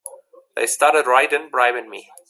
[0.55, 2.09] They started right in bribing me!